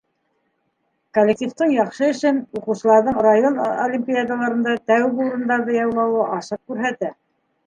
[1.17, 7.15] Коллективтың яҡшы эшен уҡыусыларҙың район олимпиадаларында тәүге урындарҙы яулауы асыҡ күрһәтә.